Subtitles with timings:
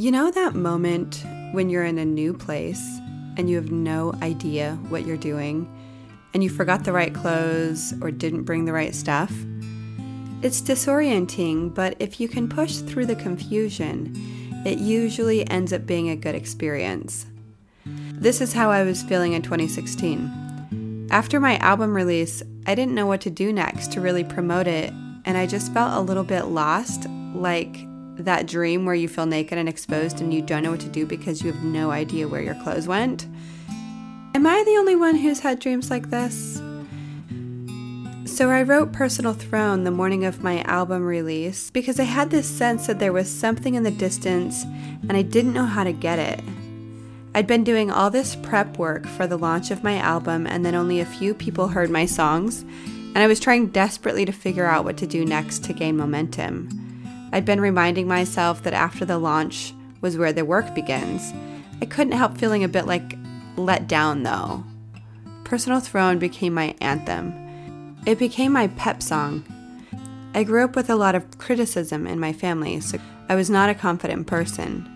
[0.00, 2.82] You know that moment when you're in a new place
[3.36, 5.70] and you have no idea what you're doing
[6.32, 9.30] and you forgot the right clothes or didn't bring the right stuff?
[10.40, 14.14] It's disorienting, but if you can push through the confusion,
[14.64, 17.26] it usually ends up being a good experience.
[17.84, 21.08] This is how I was feeling in 2016.
[21.10, 24.94] After my album release, I didn't know what to do next to really promote it,
[25.26, 27.89] and I just felt a little bit lost, like
[28.24, 31.06] that dream where you feel naked and exposed and you don't know what to do
[31.06, 33.26] because you have no idea where your clothes went.
[34.34, 36.60] Am I the only one who's had dreams like this?
[38.24, 42.48] So I wrote Personal Throne the morning of my album release because I had this
[42.48, 46.18] sense that there was something in the distance and I didn't know how to get
[46.18, 46.40] it.
[47.32, 50.74] I'd been doing all this prep work for the launch of my album, and then
[50.74, 54.84] only a few people heard my songs, and I was trying desperately to figure out
[54.84, 56.79] what to do next to gain momentum.
[57.32, 61.32] I'd been reminding myself that after the launch was where the work begins.
[61.80, 63.16] I couldn't help feeling a bit like
[63.56, 64.64] let down though.
[65.44, 67.34] Personal Throne became my anthem.
[68.06, 69.44] It became my pep song.
[70.34, 73.68] I grew up with a lot of criticism in my family, so I was not
[73.68, 74.88] a confident person.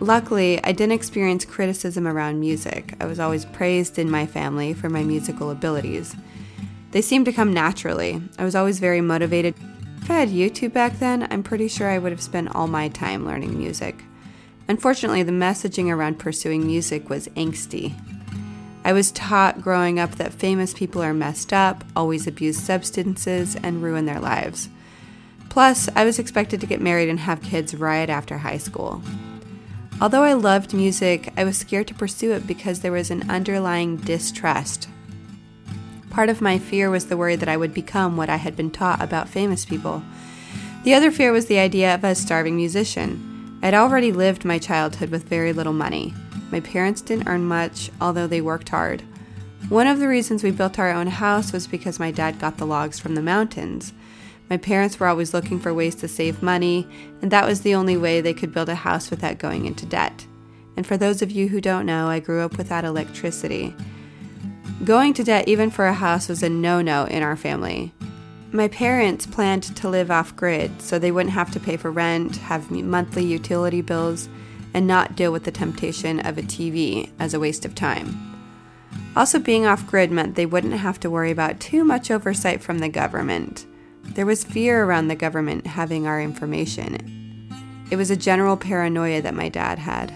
[0.00, 2.94] Luckily, I didn't experience criticism around music.
[3.00, 6.16] I was always praised in my family for my musical abilities.
[6.90, 8.20] They seemed to come naturally.
[8.38, 9.54] I was always very motivated.
[10.02, 12.88] If I had YouTube back then, I'm pretty sure I would have spent all my
[12.88, 14.04] time learning music.
[14.68, 17.94] Unfortunately, the messaging around pursuing music was angsty.
[18.84, 23.82] I was taught growing up that famous people are messed up, always abuse substances, and
[23.82, 24.68] ruin their lives.
[25.50, 29.02] Plus, I was expected to get married and have kids right after high school.
[30.00, 33.96] Although I loved music, I was scared to pursue it because there was an underlying
[33.96, 34.88] distrust.
[36.20, 38.70] Part of my fear was the worry that I would become what I had been
[38.70, 40.02] taught about famous people.
[40.84, 43.58] The other fear was the idea of a starving musician.
[43.62, 46.12] I'd already lived my childhood with very little money.
[46.50, 49.00] My parents didn't earn much, although they worked hard.
[49.70, 52.66] One of the reasons we built our own house was because my dad got the
[52.66, 53.94] logs from the mountains.
[54.50, 56.86] My parents were always looking for ways to save money,
[57.22, 60.26] and that was the only way they could build a house without going into debt.
[60.76, 63.74] And for those of you who don't know, I grew up without electricity.
[64.84, 67.92] Going to debt, even for a house, was a no no in our family.
[68.50, 72.36] My parents planned to live off grid so they wouldn't have to pay for rent,
[72.36, 74.30] have monthly utility bills,
[74.72, 78.16] and not deal with the temptation of a TV as a waste of time.
[79.14, 82.78] Also, being off grid meant they wouldn't have to worry about too much oversight from
[82.78, 83.66] the government.
[84.02, 87.48] There was fear around the government having our information.
[87.90, 90.10] It was a general paranoia that my dad had.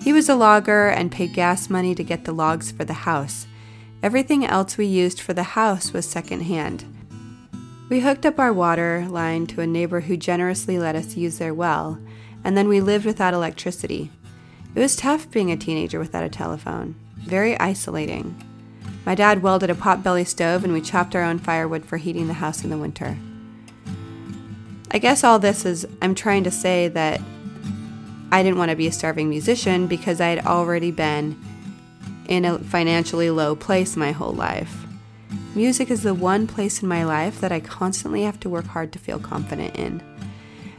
[0.00, 3.46] He was a logger and paid gas money to get the logs for the house.
[4.00, 6.84] Everything else we used for the house was secondhand.
[7.88, 11.52] We hooked up our water line to a neighbor who generously let us use their
[11.52, 11.98] well,
[12.44, 14.10] and then we lived without electricity.
[14.74, 18.40] It was tough being a teenager without a telephone, very isolating.
[19.04, 22.34] My dad welded a potbelly stove and we chopped our own firewood for heating the
[22.34, 23.16] house in the winter.
[24.90, 27.20] I guess all this is I'm trying to say that
[28.30, 31.42] I didn't want to be a starving musician because I had already been
[32.28, 34.84] in a financially low place my whole life.
[35.54, 38.92] Music is the one place in my life that I constantly have to work hard
[38.92, 40.02] to feel confident in.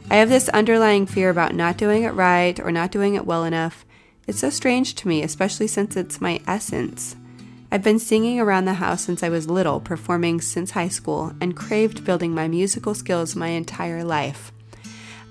[0.09, 3.43] I have this underlying fear about not doing it right or not doing it well
[3.43, 3.85] enough.
[4.25, 7.15] It's so strange to me, especially since it's my essence.
[7.71, 11.55] I've been singing around the house since I was little, performing since high school, and
[11.55, 14.51] craved building my musical skills my entire life.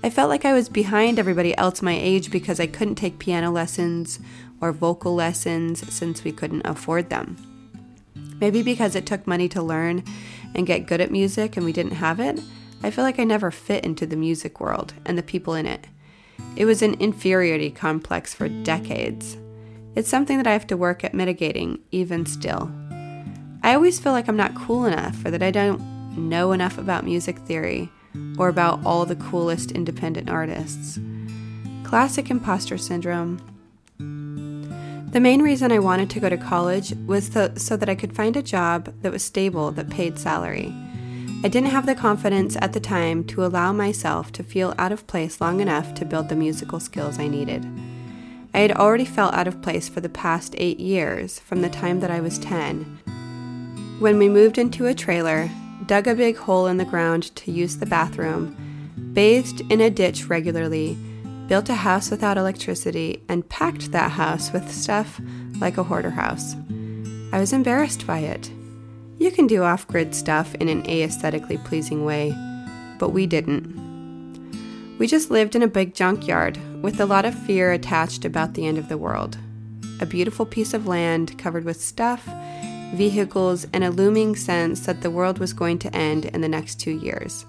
[0.01, 3.51] I felt like I was behind everybody else my age because I couldn't take piano
[3.51, 4.19] lessons
[4.61, 7.37] or vocal lessons since we couldn't afford them.
[8.39, 10.03] Maybe because it took money to learn
[10.55, 12.39] and get good at music and we didn't have it,
[12.81, 15.87] I feel like I never fit into the music world and the people in it.
[16.55, 19.37] It was an inferiority complex for decades.
[19.95, 22.71] It's something that I have to work at mitigating, even still.
[23.61, 25.81] I always feel like I'm not cool enough or that I don't
[26.17, 27.89] know enough about music theory
[28.37, 30.99] or about all the coolest independent artists.
[31.83, 33.41] Classic imposter syndrome.
[35.11, 38.37] The main reason I wanted to go to college was so, that I could find
[38.37, 40.71] a job that was stable, that paid salary.
[41.43, 45.07] I didn't have the confidence at the time to allow myself to feel out of
[45.07, 47.65] place long enough to build the musical skills I needed.
[48.53, 52.01] I had already felt out of place for the past eight years, from the time
[52.01, 52.99] that I was 10.
[53.97, 55.49] When we moved into a trailer,
[55.87, 58.55] dug a big hole in the ground to use the bathroom,
[59.13, 60.99] bathed in a ditch regularly,
[61.49, 65.19] built a house without electricity, and packed that house with stuff
[65.59, 66.55] like a hoarder house.
[67.33, 68.51] I was embarrassed by it.
[69.17, 72.33] You can do off grid stuff in an aesthetically pleasing way,
[72.99, 73.77] but we didn't.
[74.99, 78.67] We just lived in a big junkyard with a lot of fear attached about the
[78.67, 79.37] end of the world.
[79.99, 82.29] A beautiful piece of land covered with stuff,
[82.93, 86.79] vehicles, and a looming sense that the world was going to end in the next
[86.79, 87.45] two years.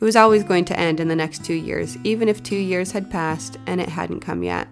[0.00, 2.92] It was always going to end in the next two years, even if two years
[2.92, 4.66] had passed and it hadn't come yet.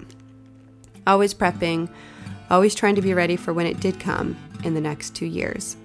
[1.07, 1.91] Always prepping,
[2.49, 5.77] always trying to be ready for when it did come in the next two years.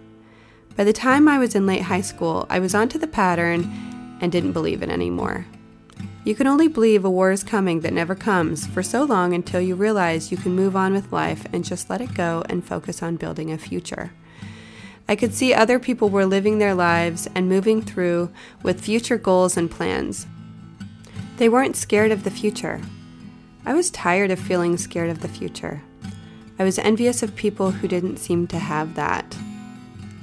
[0.77, 4.31] By the time I was in late high school, I was onto the pattern and
[4.31, 5.45] didn't believe it anymore.
[6.23, 9.59] You can only believe a war is coming that never comes for so long until
[9.59, 13.03] you realize you can move on with life and just let it go and focus
[13.03, 14.13] on building a future.
[15.13, 18.31] I could see other people were living their lives and moving through
[18.63, 20.25] with future goals and plans.
[21.37, 22.81] They weren't scared of the future.
[23.63, 25.83] I was tired of feeling scared of the future.
[26.57, 29.37] I was envious of people who didn't seem to have that.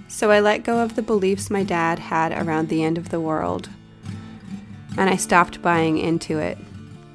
[0.08, 3.20] So I let go of the beliefs my dad had around the end of the
[3.20, 3.68] world
[4.98, 6.58] and I stopped buying into it.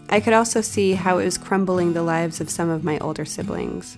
[0.08, 3.26] I could also see how it was crumbling the lives of some of my older
[3.26, 3.98] siblings.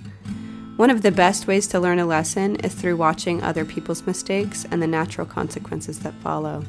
[0.78, 4.64] One of the best ways to learn a lesson is through watching other people's mistakes
[4.70, 6.64] and the natural consequences that follow.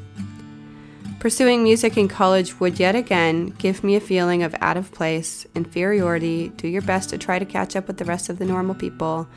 [1.21, 5.47] Pursuing music in college would yet again give me a feeling of out of place,
[5.55, 8.75] inferiority, do your best to try to catch up with the rest of the normal
[8.75, 9.29] people.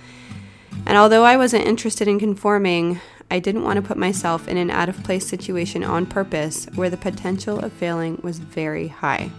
[0.86, 4.72] And although I wasn't interested in conforming, I didn't want to put myself in an
[4.72, 9.32] out of place situation on purpose where the potential of failing was very high.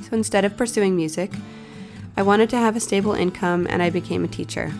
[0.00, 1.30] So instead of pursuing music,
[2.16, 4.72] I wanted to have a stable income and I became a teacher.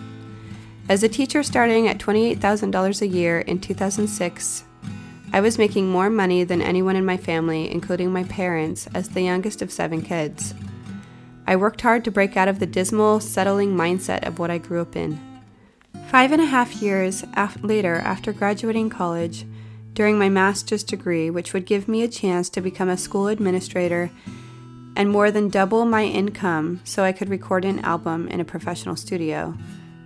[0.88, 4.64] As a teacher starting at $28,000 a year in 2006,
[5.32, 9.22] I was making more money than anyone in my family, including my parents, as the
[9.22, 10.54] youngest of seven kids.
[11.46, 14.80] I worked hard to break out of the dismal, settling mindset of what I grew
[14.80, 15.18] up in.
[16.06, 19.44] Five and a half years af- later, after graduating college,
[19.94, 24.10] during my master's degree, which would give me a chance to become a school administrator
[24.96, 28.96] and more than double my income so I could record an album in a professional
[28.96, 29.56] studio.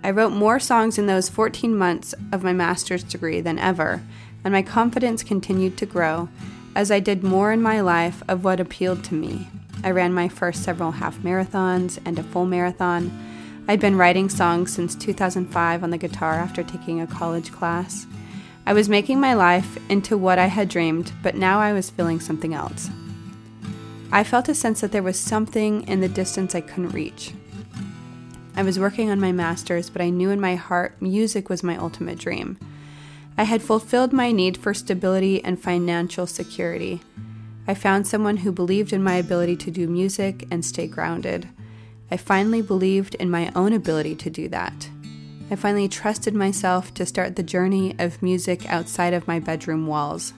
[0.03, 4.01] I wrote more songs in those 14 months of my master's degree than ever,
[4.43, 6.29] and my confidence continued to grow
[6.75, 9.49] as I did more in my life of what appealed to me.
[9.83, 13.11] I ran my first several half marathons and a full marathon.
[13.67, 18.07] I'd been writing songs since 2005 on the guitar after taking a college class.
[18.65, 22.19] I was making my life into what I had dreamed, but now I was feeling
[22.19, 22.89] something else.
[24.11, 27.33] I felt a sense that there was something in the distance I couldn't reach.
[28.55, 31.77] I was working on my master's, but I knew in my heart music was my
[31.77, 32.57] ultimate dream.
[33.37, 37.01] I had fulfilled my need for stability and financial security.
[37.67, 41.47] I found someone who believed in my ability to do music and stay grounded.
[42.09, 44.89] I finally believed in my own ability to do that.
[45.51, 50.33] I finally trusted myself to start the journey of music outside of my bedroom walls.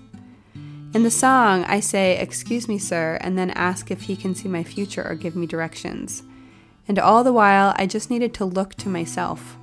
[0.94, 4.50] In the song, I say, Excuse me, sir, and then ask if he can see
[4.50, 6.24] my future or give me directions.
[6.86, 9.56] And all the while, I just needed to look to myself.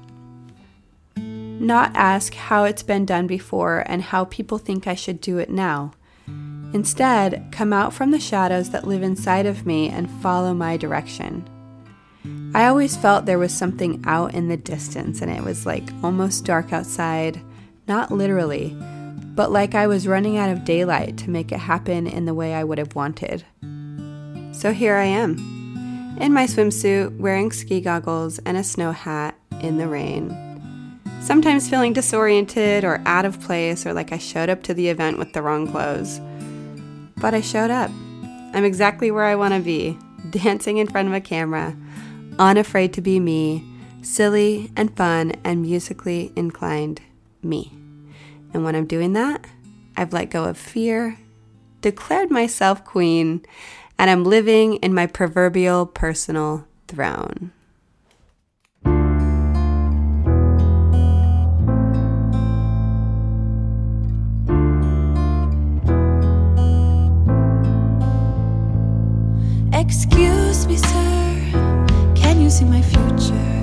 [1.16, 5.50] Not ask how it's been done before and how people think I should do it
[5.50, 5.92] now.
[6.72, 11.46] Instead, come out from the shadows that live inside of me and follow my direction.
[12.54, 16.46] I always felt there was something out in the distance and it was like almost
[16.46, 17.40] dark outside,
[17.86, 18.76] not literally,
[19.38, 22.54] but like I was running out of daylight to make it happen in the way
[22.54, 23.44] I would have wanted.
[24.50, 29.78] So here I am, in my swimsuit, wearing ski goggles and a snow hat in
[29.78, 30.36] the rain.
[31.22, 35.18] Sometimes feeling disoriented or out of place or like I showed up to the event
[35.18, 36.20] with the wrong clothes.
[37.18, 37.92] But I showed up.
[38.54, 39.96] I'm exactly where I want to be,
[40.30, 41.76] dancing in front of a camera
[42.40, 43.62] unafraid to be me,
[44.02, 47.02] silly and fun and musically inclined
[47.40, 47.77] me.
[48.52, 49.44] And when I'm doing that,
[49.96, 51.18] I've let go of fear,
[51.80, 53.44] declared myself queen,
[53.98, 57.52] and I'm living in my proverbial personal throne.
[69.72, 71.18] Excuse me, sir
[72.28, 73.62] can you see my future?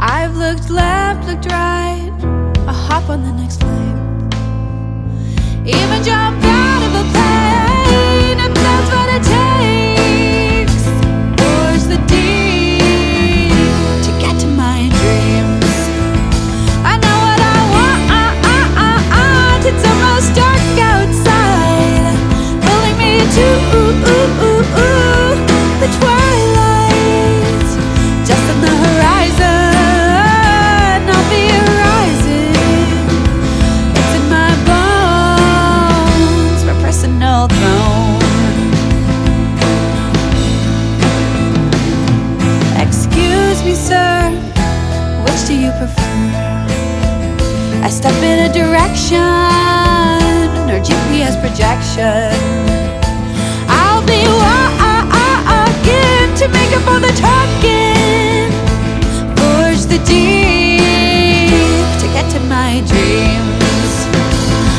[0.00, 1.89] I've looked left, looked right.
[3.00, 3.96] I'll on the next flight.
[5.66, 6.69] Even jump out
[47.82, 49.18] I step in a direction
[50.70, 52.32] or GPS projection.
[53.68, 58.50] I'll be walking to make up for the talking.
[59.36, 63.92] Forge the deep to get to my dreams.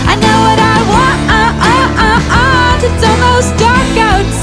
[0.08, 1.22] I know what I want.
[2.84, 4.41] It's almost dark outside.